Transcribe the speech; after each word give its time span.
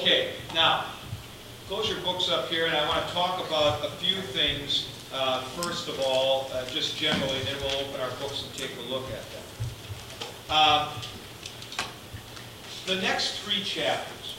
Okay, 0.00 0.30
now, 0.54 0.86
close 1.68 1.86
your 1.86 2.00
books 2.00 2.30
up 2.30 2.48
here, 2.48 2.64
and 2.64 2.74
I 2.74 2.88
want 2.88 3.06
to 3.06 3.12
talk 3.12 3.46
about 3.46 3.84
a 3.84 3.90
few 3.90 4.16
things. 4.22 4.88
Uh, 5.12 5.42
First 5.42 5.88
of 5.88 6.00
all, 6.00 6.50
uh, 6.54 6.64
just 6.70 6.96
generally, 6.96 7.38
then 7.40 7.54
we'll 7.60 7.86
open 7.86 8.00
our 8.00 8.08
books 8.12 8.44
and 8.44 8.54
take 8.54 8.70
a 8.78 8.90
look 8.90 9.04
at 9.12 9.30
them. 9.30 9.42
Uh, 10.48 10.92
The 12.86 12.94
next 13.02 13.40
three 13.40 13.62
chapters 13.62 14.36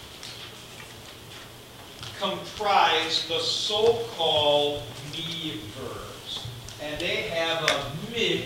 comprise 2.19 3.27
the 3.27 3.39
so-called 3.39 4.81
mi 5.11 5.61
verbs, 5.77 6.47
and 6.81 6.99
they 6.99 7.29
have 7.29 7.63
a 7.69 7.91
mid 8.11 8.45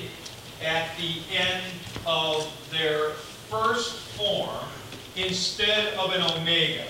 at 0.62 0.90
the 0.98 1.22
end 1.34 1.64
of 2.06 2.52
their 2.72 3.12
first 3.50 4.00
form 4.18 4.66
instead 5.16 5.94
of 5.94 6.12
an 6.12 6.22
omega. 6.22 6.84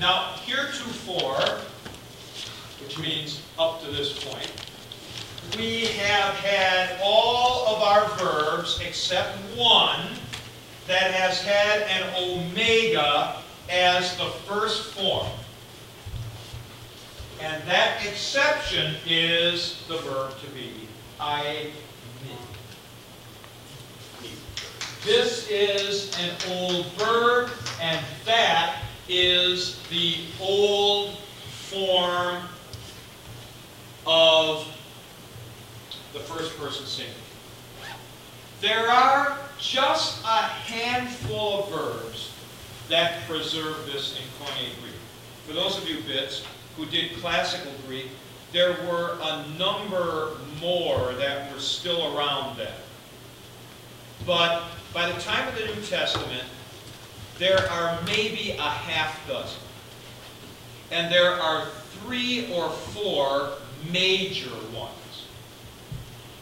Now, 0.00 0.34
heretofore, 0.44 1.58
which 2.80 2.98
means 3.00 3.42
up 3.58 3.82
to 3.82 3.90
this 3.90 4.24
point, 4.24 4.52
we 5.56 5.86
have 5.86 6.34
had 6.36 7.00
all 7.02 7.66
of 7.66 7.82
our 7.82 8.08
verbs 8.16 8.80
except 8.80 9.36
one 9.56 10.06
that 10.86 11.12
has 11.12 11.42
had 11.42 11.82
an 11.82 12.14
omega 12.22 13.42
as 13.68 14.16
the 14.18 14.26
first 14.46 14.94
form. 14.94 15.26
And 17.40 17.60
that 17.68 18.04
exception 18.06 18.94
is 19.04 19.82
the 19.88 19.98
verb 19.98 20.32
to 20.40 20.50
be. 20.50 20.72
I. 21.18 21.70
This 25.04 25.48
is 25.48 26.16
an 26.18 26.30
old 26.50 26.86
verb, 26.92 27.50
and 27.80 28.04
that 28.26 28.82
is 29.08 29.80
the 29.88 30.16
old 30.40 31.16
form 31.68 32.42
of 34.06 34.66
the 36.12 36.20
first 36.20 36.56
person 36.58 36.86
singular. 36.86 37.18
There 38.60 38.90
are 38.90 39.38
just 39.58 40.22
a 40.24 40.42
handful 40.42 41.64
of 41.64 41.70
verbs 41.70 42.32
that 42.88 43.26
preserve 43.28 43.86
this 43.86 44.16
in 44.16 44.22
Koine 44.44 44.80
Greek. 44.80 44.94
For 45.46 45.52
those 45.52 45.78
of 45.78 45.88
you 45.88 46.00
bits 46.02 46.44
who 46.76 46.86
did 46.86 47.16
classical 47.18 47.72
Greek, 47.86 48.08
there 48.52 48.72
were 48.88 49.18
a 49.22 49.46
number 49.58 50.32
more 50.60 51.12
that 51.14 51.52
were 51.52 51.60
still 51.60 52.16
around 52.16 52.56
then. 52.56 52.72
But 54.26 54.64
by 54.92 55.10
the 55.10 55.20
time 55.20 55.46
of 55.48 55.54
the 55.54 55.66
New 55.66 55.82
Testament, 55.82 56.44
there 57.38 57.70
are 57.70 58.00
maybe 58.04 58.50
a 58.50 58.62
half 58.62 59.26
dozen. 59.28 59.60
And 60.90 61.12
there 61.12 61.32
are 61.32 61.66
three 62.02 62.52
or 62.52 62.70
four 62.70 63.50
major 63.92 64.50
ones. 64.74 65.26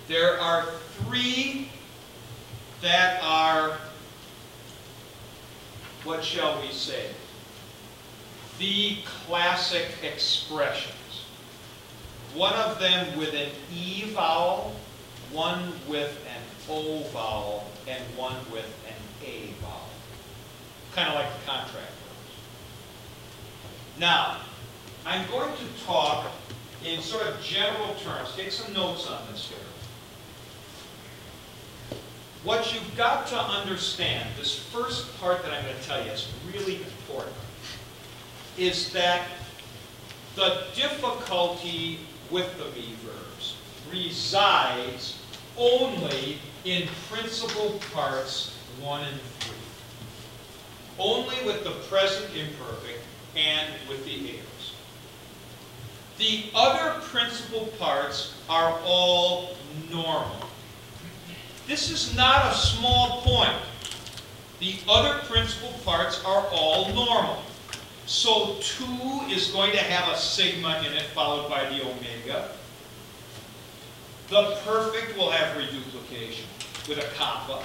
There 0.09 0.41
are 0.41 0.67
three 1.01 1.69
that 2.81 3.21
are, 3.23 3.77
what 6.05 6.25
shall 6.25 6.61
we 6.63 6.73
say, 6.73 7.11
the 8.59 8.99
classic 9.27 9.87
expressions. 10.03 10.95
One 12.35 12.55
of 12.55 12.79
them 12.79 13.19
with 13.19 13.35
an 13.35 13.51
E 13.75 14.05
vowel, 14.15 14.75
one 15.33 15.73
with 15.89 16.17
an 16.27 16.43
O 16.71 17.03
vowel, 17.13 17.71
and 17.89 18.03
one 18.17 18.37
with 18.51 18.67
an 18.87 19.27
A 19.27 19.53
vowel. 19.61 19.66
Kind 20.97 21.11
of 21.11 21.15
like 21.15 21.29
the 21.39 21.45
contract. 21.45 21.93
Now, 23.99 24.39
I'm 25.05 25.29
going 25.31 25.53
to 25.53 25.85
talk 25.85 26.33
in 26.87 27.03
sort 27.03 27.25
of 27.27 27.39
general 27.43 27.95
terms. 27.97 28.35
Take 28.35 28.51
some 28.51 28.73
notes 28.73 29.07
on 29.07 29.21
this 29.31 29.47
here. 29.47 29.59
What 32.45 32.73
you've 32.73 32.97
got 32.97 33.27
to 33.27 33.39
understand, 33.39 34.27
this 34.39 34.59
first 34.59 35.21
part 35.21 35.43
that 35.43 35.53
I'm 35.53 35.63
going 35.65 35.77
to 35.77 35.83
tell 35.83 36.03
you 36.03 36.13
is 36.13 36.33
really 36.51 36.77
important, 36.77 37.37
is 38.57 38.91
that 38.95 39.29
the 40.35 40.63
difficulty 40.75 42.01
with 42.31 42.57
the 42.57 42.65
mi 42.81 42.95
verbs 43.05 43.57
resides 43.93 45.19
only 45.59 46.39
in 46.65 46.89
principal 47.11 47.79
parts 47.93 48.57
1 48.81 49.05
and 49.05 49.21
3. 49.41 49.56
Only 50.99 51.37
with 51.45 51.65
the 51.65 51.73
present 51.89 52.27
imperfect 52.35 53.01
and 53.37 53.75
with 53.89 54.05
the 54.05 54.31
aorist. 54.31 54.75
The 56.19 56.45
other 56.55 57.01
principal 57.01 57.67
parts 57.79 58.35
are 58.49 58.79
all 58.85 59.57
normal. 59.91 60.49
This 61.67 61.91
is 61.91 62.17
not 62.17 62.53
a 62.53 62.55
small 62.55 63.21
point. 63.23 63.59
The 64.61 64.77
other 64.89 65.19
principal 65.25 65.73
parts 65.85 66.25
are 66.25 66.47
all 66.51 66.95
normal. 66.95 67.43
So 68.07 68.57
2 68.61 68.85
is 69.29 69.49
going 69.49 69.73
to 69.73 69.79
have 69.79 70.15
a 70.15 70.17
sigma 70.17 70.83
in 70.87 70.93
it 70.95 71.03
followed 71.15 71.51
by 71.51 71.65
the 71.65 71.83
omega. 71.83 72.51
The 74.29 74.59
perfect 74.65 75.19
will 75.19 75.31
have 75.31 75.57
reduplication 75.57 76.47
with 76.89 76.99
a 76.99 77.15
kappa. 77.17 77.65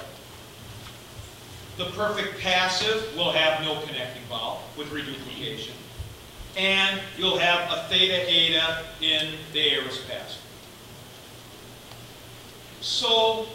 The 1.78 1.86
perfect 1.86 2.40
passive 2.40 3.16
will 3.16 3.32
have 3.32 3.62
no 3.62 3.80
connecting 3.86 4.22
vowel 4.28 4.62
with 4.76 4.92
reduplication. 4.92 5.74
And 6.56 7.00
you'll 7.16 7.38
have 7.38 7.70
a 7.70 7.88
theta 7.88 8.30
eta 8.30 8.84
in 9.00 9.34
the 9.52 9.72
aorist 9.72 10.06
passive. 10.06 10.42
So 12.82 13.46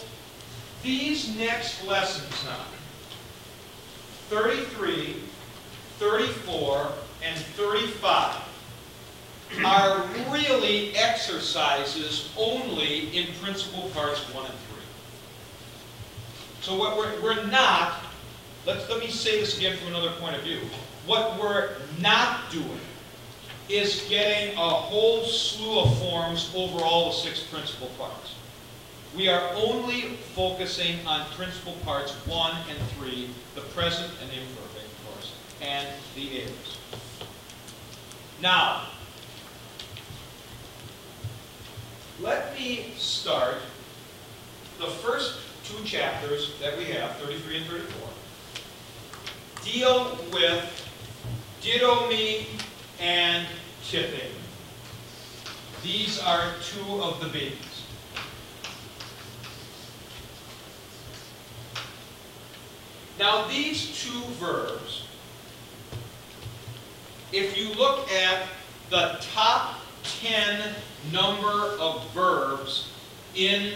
these 0.81 1.35
next 1.37 1.85
lessons 1.85 2.33
now, 2.45 2.65
33, 4.29 5.17
34, 5.99 6.91
and 7.23 7.37
35, 7.37 8.41
are 9.63 10.05
really 10.29 10.95
exercises 10.95 12.31
only 12.37 13.15
in 13.15 13.27
principal 13.41 13.89
parts 13.89 14.19
1 14.33 14.45
and 14.45 14.53
3. 14.53 14.59
So 16.61 16.77
what 16.77 16.97
we're, 16.97 17.21
we're 17.21 17.45
not, 17.45 17.93
let's, 18.67 18.87
let 18.89 18.99
me 18.99 19.07
say 19.07 19.39
this 19.39 19.57
again 19.57 19.77
from 19.77 19.87
another 19.87 20.11
point 20.19 20.35
of 20.35 20.43
view. 20.43 20.59
What 21.05 21.39
we're 21.39 21.69
not 21.99 22.51
doing 22.51 22.79
is 23.69 24.05
getting 24.09 24.55
a 24.55 24.69
whole 24.69 25.23
slew 25.23 25.79
of 25.79 25.97
forms 25.99 26.51
over 26.55 26.83
all 26.83 27.09
the 27.09 27.15
six 27.15 27.41
principal 27.43 27.87
parts. 27.97 28.35
We 29.15 29.29
are 29.29 29.49
only 29.55 30.17
focusing 30.35 30.97
on 31.07 31.25
principal 31.31 31.73
parts 31.85 32.11
1 32.27 32.57
and 32.69 32.77
3, 32.99 33.29
the 33.55 33.61
present 33.61 34.11
and 34.21 34.29
imperfect, 34.31 34.85
of 34.85 35.13
course, 35.13 35.33
and 35.61 35.87
the 36.15 36.41
aorist. 36.41 36.77
Now, 38.41 38.83
let 42.19 42.53
me 42.53 42.93
start 42.97 43.55
the 44.77 44.87
first 44.87 45.39
two 45.63 45.83
chapters 45.83 46.53
that 46.61 46.77
we 46.77 46.85
have, 46.85 47.15
33 47.17 47.57
and 47.57 47.65
34, 47.65 48.09
deal 49.71 50.17
with 50.31 50.63
didomi 51.61 52.45
and 52.99 53.45
tithemi. 53.83 54.31
These 55.83 56.19
are 56.19 56.53
two 56.61 57.01
of 57.01 57.19
the 57.19 57.27
babies. 57.27 57.57
Now 63.19 63.47
these 63.47 64.03
two 64.03 64.21
verbs, 64.39 65.05
if 67.31 67.57
you 67.57 67.73
look 67.73 68.11
at 68.11 68.47
the 68.89 69.17
top 69.33 69.79
10 70.21 70.75
number 71.11 71.75
of 71.79 72.09
verbs 72.13 72.91
in 73.35 73.73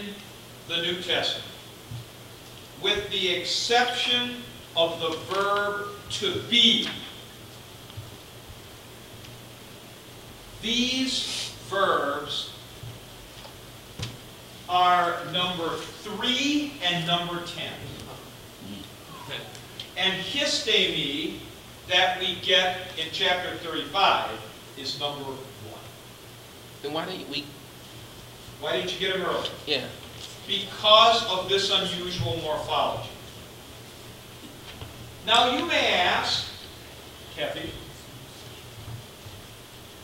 the 0.68 0.76
New 0.78 0.96
Testament, 1.02 1.48
with 2.82 3.10
the 3.10 3.34
exception 3.34 4.36
of 4.76 5.00
the 5.00 5.34
verb 5.34 5.88
to 6.10 6.40
be, 6.50 6.88
these 10.60 11.54
verbs 11.68 12.52
are 14.68 15.18
number 15.32 15.76
3 15.76 16.72
and 16.84 17.06
number 17.06 17.42
10. 17.44 17.70
And 19.96 20.14
histemi 20.24 21.38
that 21.88 22.18
we 22.18 22.36
get 22.42 22.78
in 22.98 23.06
chapter 23.12 23.54
35 23.58 24.30
is 24.78 24.98
number 24.98 25.22
1. 25.24 25.38
Then 26.82 26.92
why 26.94 27.04
didn't 27.04 27.28
we? 27.28 27.44
Why 28.60 28.76
didn't 28.76 28.94
you 28.94 29.00
get 29.00 29.18
them 29.18 29.26
early? 29.26 29.48
Yeah. 29.66 29.84
Because 30.46 31.24
of 31.30 31.48
this 31.48 31.70
unusual 31.70 32.38
morphology. 32.42 33.10
Now 35.26 35.56
you 35.56 35.66
may 35.66 35.94
ask, 35.94 36.48
Kathy, 37.36 37.70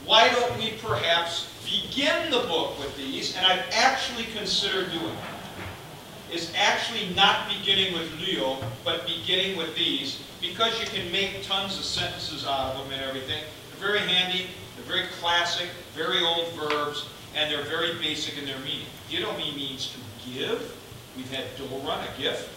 why 0.04 0.28
don't 0.28 0.56
we 0.58 0.72
perhaps 0.80 1.52
begin 1.64 2.30
the 2.30 2.40
book 2.40 2.78
with 2.78 2.96
these, 2.96 3.36
and 3.36 3.44
I've 3.44 3.64
actually 3.72 4.24
considered 4.36 4.90
doing 4.92 5.12
it, 5.12 6.34
is 6.34 6.52
actually 6.56 7.12
not 7.14 7.48
beginning 7.48 7.94
with 7.94 8.20
Leo, 8.20 8.58
but 8.84 9.06
beginning 9.06 9.56
with 9.56 9.74
these, 9.74 10.22
because 10.40 10.78
you 10.80 10.86
can 10.86 11.10
make 11.10 11.42
tons 11.42 11.76
of 11.78 11.84
sentences 11.84 12.46
out 12.46 12.74
of 12.74 12.84
them 12.84 12.92
and 12.92 13.02
everything. 13.02 13.42
They're 13.70 13.88
very 13.88 14.00
handy, 14.00 14.46
they're 14.76 14.86
very 14.86 15.08
classic, 15.20 15.68
very 15.94 16.22
old 16.22 16.52
verbs, 16.52 17.08
and 17.34 17.50
they're 17.50 17.64
very 17.64 17.98
basic 17.98 18.38
in 18.38 18.46
their 18.46 18.58
meaning. 18.60 18.86
Didomi 19.10 19.54
means 19.56 19.92
to 19.92 20.30
give, 20.30 20.76
we've 21.16 21.30
had 21.32 21.44
doron, 21.56 22.02
a 22.02 22.20
gift, 22.20 22.50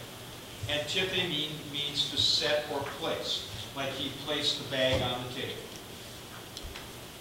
and 0.70 1.30
mean, 1.30 1.50
means 1.72 2.10
to 2.12 2.18
set 2.18 2.66
or 2.74 2.80
place, 3.00 3.50
like 3.76 3.90
he 3.90 4.12
placed 4.26 4.64
the 4.64 4.70
bag 4.70 5.02
on 5.02 5.24
the 5.28 5.42
table. 5.42 5.56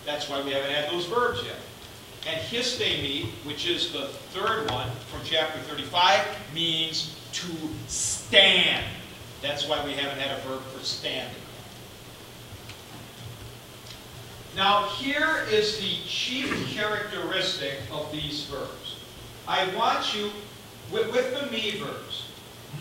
That's 0.05 0.29
why 0.29 0.43
we 0.43 0.53
haven't 0.53 0.71
had 0.71 0.91
those 0.91 1.07
verbs 1.07 1.43
yet. 1.45 1.57
And 2.27 2.41
histemi, 2.41 3.27
which 3.45 3.67
is 3.67 3.93
the 3.93 4.09
third 4.33 4.71
one 4.71 4.91
from 5.11 5.21
chapter 5.25 5.59
35, 5.61 6.27
means 6.55 7.17
to 7.33 7.49
stand. 7.87 8.85
That's 9.41 9.67
why 9.67 9.85
we 9.85 9.93
haven't 9.93 10.19
had 10.19 10.39
a 10.39 10.43
verb 10.43 10.63
for 10.63 10.85
standing. 10.85 11.35
Now, 14.57 14.89
here 14.89 15.47
is 15.51 15.79
the 15.79 15.97
chief 16.07 16.75
characteristic 16.75 17.79
of 17.93 18.11
these 18.13 18.45
verbs. 18.45 18.97
I 19.47 19.75
want 19.75 20.15
you, 20.15 20.31
with, 20.93 21.11
with 21.13 21.41
the 21.41 21.51
mi 21.51 21.79
verbs, 21.79 22.30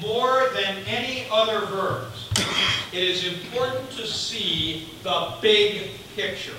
more 0.01 0.49
than 0.53 0.77
any 0.87 1.25
other 1.31 1.65
verbs, 1.65 2.29
it 2.91 3.03
is 3.03 3.27
important 3.27 3.89
to 3.91 4.07
see 4.07 4.89
the 5.03 5.33
big 5.41 5.91
picture 6.15 6.55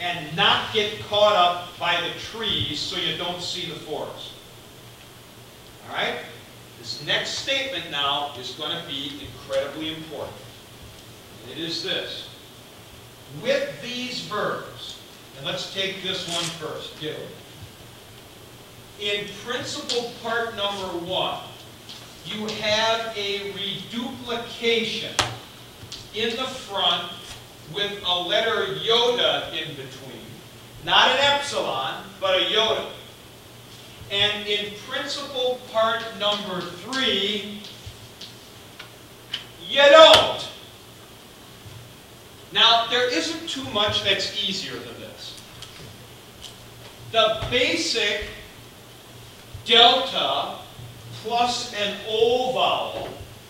and 0.00 0.34
not 0.34 0.72
get 0.72 0.98
caught 1.08 1.36
up 1.36 1.78
by 1.78 2.00
the 2.00 2.18
trees 2.18 2.78
so 2.78 2.96
you 2.96 3.16
don't 3.16 3.42
see 3.42 3.68
the 3.68 3.78
forest. 3.80 4.32
All 5.88 5.94
right? 5.94 6.20
This 6.78 7.04
next 7.04 7.30
statement 7.30 7.90
now 7.90 8.32
is 8.38 8.52
going 8.52 8.70
to 8.70 8.88
be 8.88 9.20
incredibly 9.20 9.94
important. 9.94 10.36
And 11.42 11.52
it 11.52 11.58
is 11.58 11.84
this. 11.84 12.28
With 13.42 13.80
these 13.82 14.22
verbs, 14.22 14.98
and 15.36 15.46
let's 15.46 15.72
take 15.74 16.02
this 16.02 16.26
one 16.34 16.44
first, 16.44 16.98
do. 17.00 17.14
In 19.00 19.26
principal 19.46 20.12
part 20.22 20.56
number 20.56 20.86
one, 21.06 21.40
you 22.26 22.46
have 22.46 23.16
a 23.16 23.52
reduplication 23.52 25.14
in 26.14 26.30
the 26.30 26.44
front 26.44 27.10
with 27.74 28.02
a 28.04 28.20
letter 28.20 28.74
iota 28.74 29.48
in 29.52 29.74
between. 29.74 30.24
Not 30.84 31.08
an 31.10 31.18
epsilon, 31.20 32.04
but 32.20 32.40
a 32.40 32.46
iota. 32.46 32.86
And 34.10 34.46
in 34.46 34.72
principal 34.88 35.60
part 35.72 36.02
number 36.18 36.60
three, 36.60 37.62
you 39.68 39.82
don't. 39.82 40.48
Now, 42.52 42.86
there 42.90 43.08
isn't 43.08 43.48
too 43.48 43.64
much 43.70 44.02
that's 44.02 44.42
easier 44.42 44.74
than 44.74 45.00
this. 45.00 45.40
The 47.12 47.46
basic 47.50 48.24
delta 49.64 50.59
plus 51.22 51.72
an 51.74 51.96
O 52.08 52.52
vowel, 52.52 53.08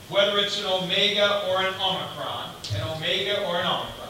whether 0.09 0.39
it's 0.39 0.61
an 0.61 0.67
omega 0.67 1.49
or 1.49 1.61
an 1.61 1.75
omicron, 1.75 2.51
an 2.75 2.83
omega 2.97 3.47
or 3.47 3.57
an 3.57 3.67
omicron. 3.67 4.01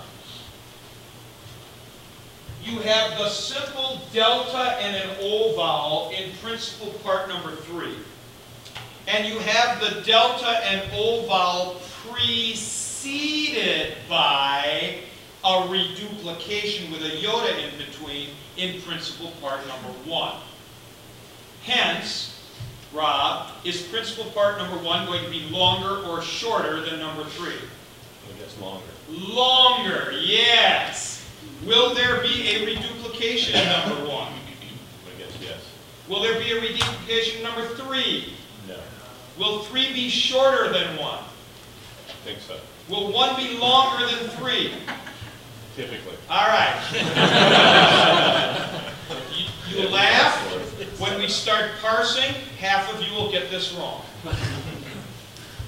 You 2.62 2.78
have 2.80 3.18
the 3.18 3.28
simple 3.28 4.00
delta 4.12 4.76
and 4.80 4.96
an 4.96 5.16
O 5.20 5.54
vowel 5.56 6.10
in 6.10 6.30
principal 6.42 6.92
part 7.04 7.28
number 7.28 7.56
three. 7.56 7.96
And 9.08 9.26
you 9.26 9.38
have 9.40 9.80
the 9.80 10.02
delta 10.02 10.60
and 10.66 10.82
O 10.94 11.26
vowel 11.26 11.80
preceded 12.06 13.94
by 14.08 14.98
a 15.44 15.68
reduplication 15.68 16.90
with 16.92 17.02
a 17.02 17.16
iota 17.18 17.58
in 17.66 17.76
between 17.78 18.28
in 18.56 18.80
principal 18.82 19.32
part 19.40 19.66
number 19.66 19.88
one. 20.08 20.36
Hence, 21.62 22.39
is 23.64 23.82
principal 23.82 24.24
part 24.32 24.58
number 24.58 24.76
one 24.78 25.06
going 25.06 25.24
to 25.24 25.30
be 25.30 25.48
longer 25.50 26.06
or 26.08 26.22
shorter 26.22 26.80
than 26.82 26.98
number 26.98 27.24
three? 27.24 27.54
I 27.54 28.38
guess 28.38 28.58
longer. 28.60 28.84
Longer, 29.08 30.12
yes. 30.12 31.26
Will 31.66 31.94
there 31.94 32.20
be 32.22 32.48
a 32.50 32.64
reduplication 32.64 33.60
in 33.60 33.66
number 33.68 34.08
one? 34.08 34.32
I 34.32 35.18
guess 35.18 35.32
yes. 35.40 35.60
Will 36.08 36.22
there 36.22 36.38
be 36.40 36.52
a 36.52 36.60
reduplication 36.60 37.38
in 37.38 37.42
number 37.42 37.66
three? 37.74 38.32
No. 38.66 38.76
Will 39.38 39.60
three 39.64 39.92
be 39.92 40.08
shorter 40.08 40.72
than 40.72 40.96
one? 40.96 41.18
I 41.18 42.12
think 42.24 42.40
so. 42.40 42.56
Will 42.88 43.12
one 43.12 43.36
be 43.36 43.58
longer 43.58 44.06
than 44.06 44.28
three? 44.30 44.72
Typically. 45.76 46.16
All 46.28 46.46
right. 46.46 46.76
You 49.36 49.82
you 49.82 49.88
laugh. 49.88 50.36
When 51.00 51.18
we 51.18 51.19
start 51.30 51.70
parsing, 51.80 52.34
half 52.58 52.92
of 52.92 53.02
you 53.02 53.14
will 53.14 53.30
get 53.30 53.50
this 53.50 53.72
wrong. 53.72 54.02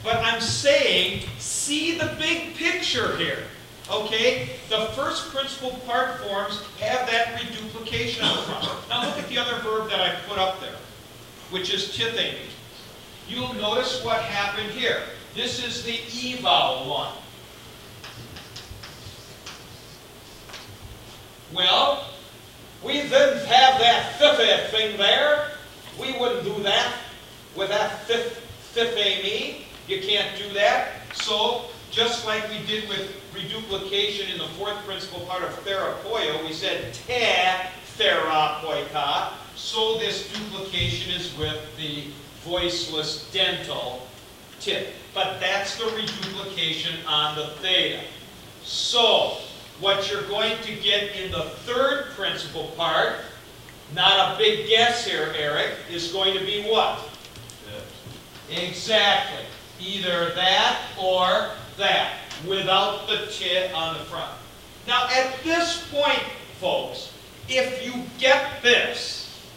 But 0.05 0.17
I'm 0.17 0.41
saying, 0.41 1.23
see 1.39 1.97
the 1.97 2.15
big 2.19 2.55
picture 2.55 3.17
here. 3.17 3.45
Okay? 3.91 4.51
The 4.69 4.87
first 4.95 5.31
principal 5.33 5.71
part 5.87 6.21
forms 6.21 6.61
have 6.81 7.07
that 7.09 7.41
reduplication 7.41 8.25
on 8.25 8.37
the 8.37 8.43
front. 8.43 8.89
Now 8.89 9.07
look 9.07 9.19
at 9.19 9.29
the 9.29 9.39
other 9.39 9.57
verb 9.63 9.89
that 9.91 10.01
I 10.01 10.15
put 10.29 10.39
up 10.39 10.61
there, 10.61 10.77
which 11.51 11.73
is 11.73 11.97
tithemi. 11.97 12.51
You'll 13.29 13.55
notice 13.55 14.05
what 14.05 14.21
happened 14.23 14.71
here. 14.71 15.03
This 15.35 15.65
is 15.65 15.85
the 15.85 16.01
E 16.13 16.37
vowel 16.41 16.91
one. 16.91 17.13
Well, 21.55 22.09
we 22.83 22.95
didn't 22.95 23.47
have 23.47 23.79
that 23.79 24.17
fifth 24.19 24.71
thing 24.71 24.97
there. 24.97 25.52
We 26.01 26.19
wouldn't 26.19 26.45
do 26.45 26.63
that 26.63 26.95
with 27.57 27.69
that 27.69 28.03
fifth, 28.05 28.39
fifth 28.73 28.97
me. 28.97 29.67
You 29.89 30.01
can't 30.01 30.37
do 30.39 30.53
that. 30.55 30.89
So, 31.15 31.67
just 31.91 32.27
like 32.27 32.49
we 32.49 32.65
did 32.67 32.89
with 32.89 33.15
reduplication 33.35 34.31
in 34.31 34.39
the 34.39 34.49
fourth 34.55 34.77
principal 34.87 35.21
part 35.27 35.43
of 35.43 35.51
therapeuo, 35.65 36.43
we 36.47 36.53
said 36.53 36.95
te 36.95 37.25
therapoika. 37.99 39.33
So 39.57 39.99
this 39.99 40.33
duplication 40.33 41.13
is 41.13 41.37
with 41.37 41.61
the 41.77 42.05
voiceless 42.45 43.31
dental 43.31 44.07
tip. 44.61 44.95
But 45.15 45.41
that's 45.41 45.77
the 45.77 45.85
reduplication 45.85 47.05
on 47.07 47.37
the 47.37 47.49
theta. 47.61 48.01
So, 48.65 49.39
what 49.81 50.11
you're 50.11 50.23
going 50.23 50.57
to 50.63 50.75
get 50.77 51.15
in 51.17 51.31
the 51.33 51.43
third 51.67 52.07
principal 52.17 52.69
part, 52.77 53.17
not 53.95 54.35
a 54.35 54.39
big 54.39 54.69
guess 54.69 55.07
here, 55.07 55.35
Eric, 55.37 55.71
is 55.91 56.13
going 56.13 56.37
to 56.39 56.45
be 56.45 56.63
what? 56.63 57.09
Exactly. 58.51 59.45
Either 59.81 60.35
that 60.35 60.79
or 61.01 61.51
that, 61.77 62.15
without 62.47 63.07
the 63.09 63.27
tit 63.31 63.73
on 63.73 63.95
the 63.99 64.05
front. 64.05 64.31
Now, 64.87 65.09
at 65.11 65.43
this 65.45 65.87
point, 65.91 66.23
folks, 66.61 67.13
if 67.49 67.85
you 67.85 68.03
get 68.19 68.63
this, 68.63 69.49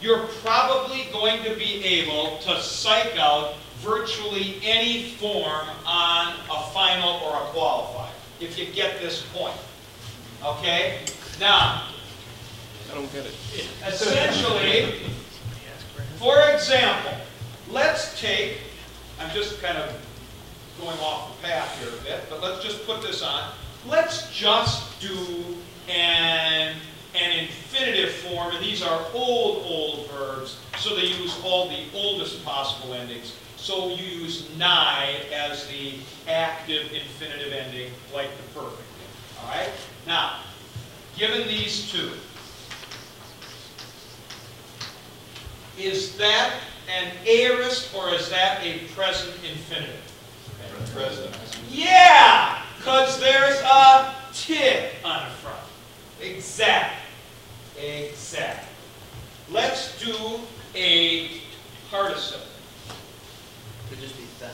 you're 0.00 0.26
probably 0.44 1.06
going 1.12 1.42
to 1.44 1.54
be 1.56 1.84
able 1.84 2.38
to 2.38 2.60
psych 2.60 3.16
out 3.16 3.54
virtually 3.78 4.56
any 4.62 5.10
form 5.12 5.66
on 5.86 6.34
a 6.50 6.62
final 6.72 7.20
or 7.24 7.36
a 7.36 7.46
qualifier, 7.50 8.10
if 8.40 8.58
you 8.58 8.66
get 8.66 9.00
this 9.00 9.24
point. 9.32 9.56
Okay? 10.44 11.00
Now, 11.40 11.88
I 12.92 12.94
don't 12.94 13.10
get 13.10 13.24
it. 13.24 13.34
essentially, 13.86 14.92
for 16.18 16.38
example, 16.52 17.12
let's 17.70 18.20
take, 18.20 18.58
I'm 19.18 19.30
just 19.34 19.62
kind 19.62 19.78
of 19.78 19.98
going 20.78 20.98
off 20.98 21.40
the 21.40 21.48
path 21.48 21.78
here 21.80 21.88
a 21.88 22.02
bit, 22.04 22.28
but 22.28 22.42
let's 22.42 22.62
just 22.62 22.84
put 22.84 23.00
this 23.00 23.22
on. 23.22 23.50
Let's 23.88 24.30
just 24.30 25.00
do 25.00 25.56
an, 25.88 26.76
an 27.14 27.38
infinitive 27.38 28.10
form, 28.12 28.54
and 28.54 28.62
these 28.62 28.82
are 28.82 29.06
old, 29.14 29.64
old 29.64 30.10
verbs, 30.10 30.58
so 30.78 30.94
they 30.94 31.06
use 31.06 31.40
all 31.44 31.70
the 31.70 31.84
oldest 31.94 32.44
possible 32.44 32.92
endings. 32.92 33.36
So 33.56 33.88
you 33.88 34.04
use 34.04 34.54
nigh 34.58 35.14
as 35.32 35.66
the 35.68 35.94
active 36.28 36.92
infinitive 36.92 37.54
ending, 37.54 37.90
like 38.14 38.28
the 38.36 38.60
perfect. 38.60 38.82
All 39.40 39.48
right? 39.48 39.70
Now, 40.06 40.40
given 41.16 41.48
these 41.48 41.90
two, 41.90 42.10
Is 45.78 46.16
that 46.18 46.54
an 46.88 47.12
aorist 47.26 47.94
or 47.94 48.10
is 48.10 48.28
that 48.30 48.62
a 48.62 48.80
present 48.94 49.34
infinitive? 49.48 49.98
Present. 50.94 51.34
Yeah, 51.70 52.62
because 52.76 53.18
there's 53.18 53.60
a 53.60 54.14
tip 54.34 54.94
on 55.04 55.28
the 55.28 55.34
front. 55.36 55.58
Exactly. 56.20 56.98
Exactly. 57.78 58.68
Let's 59.50 59.98
do 60.02 60.40
a 60.74 61.40
participle. 61.90 62.46
Could 63.88 64.00
just 64.00 64.16
be 64.16 64.24
then 64.38 64.50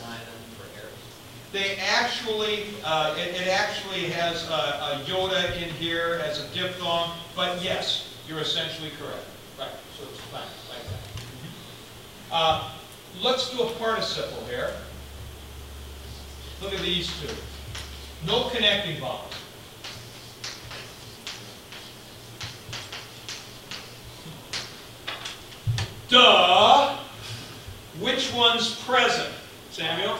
for 0.57 0.65
aorist. 0.79 1.53
They 1.53 1.77
actually, 1.77 2.67
uh, 2.85 3.15
it, 3.19 3.41
it, 3.41 3.49
actually 3.49 4.11
has 4.11 4.49
a, 4.49 4.53
a 4.53 5.05
iota 5.09 5.63
in 5.63 5.71
here 5.75 6.21
as 6.25 6.41
a 6.41 6.49
diphthong, 6.55 7.13
but 7.35 7.63
yes, 7.63 8.15
you're 8.29 8.41
essentially 8.41 8.91
correct. 9.01 9.25
Right, 9.59 9.69
so 9.99 10.07
it's 10.11 10.21
fine. 10.21 10.43
Uh, 12.31 12.71
let's 13.23 13.51
do 13.51 13.63
a 13.63 13.71
participle 13.73 14.45
here. 14.47 14.73
Look 16.61 16.75
at 16.75 16.81
these 16.81 17.09
two. 17.21 17.35
No 18.27 18.49
connecting 18.51 19.01
vowels. 19.01 19.33
Duh! 26.09 26.97
Which 28.01 28.33
one's 28.33 28.75
present? 28.83 29.33
Samuel? 29.71 30.17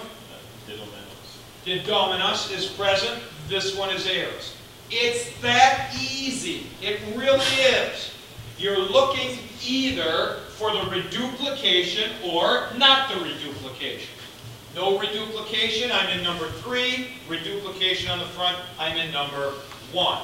Didomenos. 0.67 1.65
Did 1.65 1.87
Dominus 1.87 2.51
is 2.51 2.67
present, 2.67 3.23
this 3.49 3.77
one 3.77 3.91
is 3.91 4.07
aorist. 4.07 4.55
It's 4.91 5.39
that 5.41 5.95
easy. 5.95 6.67
It 6.83 7.01
really 7.17 7.41
is. 7.41 8.13
You're 8.59 8.79
looking 8.79 9.39
either 9.65 10.41
for 10.59 10.73
the 10.73 10.91
reduplication 10.91 12.11
or 12.25 12.69
not 12.77 13.09
the 13.09 13.21
reduplication. 13.21 14.11
No 14.75 14.99
reduplication, 14.99 15.91
I'm 15.93 16.19
in 16.19 16.25
number 16.25 16.49
three. 16.49 17.13
Reduplication 17.29 18.11
on 18.11 18.19
the 18.19 18.25
front, 18.25 18.59
I'm 18.77 18.97
in 18.97 19.13
number 19.13 19.53
one. 19.93 20.19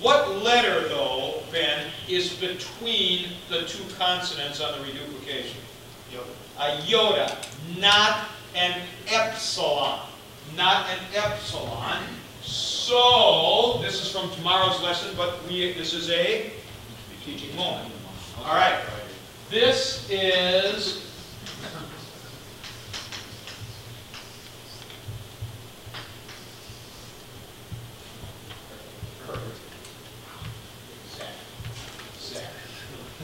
What 0.00 0.36
letter, 0.42 0.88
though, 0.88 1.42
Ben, 1.50 1.90
is 2.08 2.34
between 2.34 3.30
the 3.48 3.62
two 3.62 3.82
consonants 3.98 4.60
on 4.60 4.78
the 4.78 4.84
reduplication? 4.84 5.60
A 6.58 6.80
iota, 6.86 7.36
not 7.78 8.28
an 8.54 8.80
epsilon. 9.08 10.00
Not 10.56 10.88
an 10.90 10.98
epsilon. 11.14 12.02
So, 12.42 13.80
this 13.82 14.00
is 14.00 14.12
from 14.12 14.30
tomorrow's 14.30 14.80
lesson, 14.82 15.12
but 15.16 15.44
we, 15.48 15.72
this 15.72 15.94
is 15.94 16.10
a 16.10 16.52
teaching 17.24 17.56
moment. 17.56 17.90
All 18.44 18.54
right. 18.54 18.78
This 19.54 20.10
is 20.10 21.00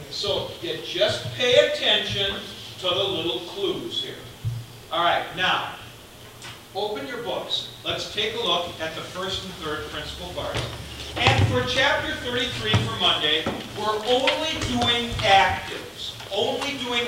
So 0.09 0.51
you 0.61 0.77
just 0.85 1.25
pay 1.33 1.67
attention 1.67 2.37
to 2.79 2.87
the 2.87 2.95
little 2.95 3.41
clues 3.41 4.01
here. 4.01 4.15
All 4.89 5.03
right, 5.03 5.25
now, 5.35 5.75
open 6.73 7.07
your 7.07 7.23
books. 7.23 7.73
Let's 7.83 8.13
take 8.13 8.35
a 8.35 8.39
look 8.39 8.69
at 8.79 8.95
the 8.95 9.01
first 9.01 9.43
and 9.43 9.53
third 9.55 9.83
principal 9.89 10.29
parts. 10.29 10.61
And 11.17 11.45
for 11.47 11.67
chapter 11.67 12.13
33 12.15 12.71
for 12.71 12.99
Monday, 13.01 13.43
we're 13.77 13.97
only 14.05 14.51
doing 14.69 15.09
actives. 15.19 16.20
Only 16.33 16.77
doing 16.77 17.05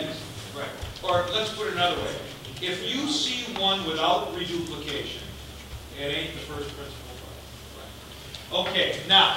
is, 0.00 0.20
right. 0.54 0.68
Or 1.02 1.24
let's 1.32 1.52
put 1.54 1.68
it 1.68 1.72
another 1.74 1.96
way. 2.02 2.14
If 2.60 2.82
you 2.84 3.08
see 3.08 3.52
one 3.58 3.86
without 3.86 4.34
reduplication, 4.34 5.27
it 6.00 6.14
ain't 6.14 6.32
the 6.32 6.40
first 6.40 6.70
principal 6.76 7.14
part. 8.52 8.68
Okay, 8.68 9.00
now, 9.08 9.36